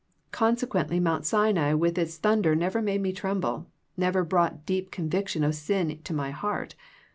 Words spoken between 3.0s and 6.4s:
me tremble, never brought deep con viction of sin to my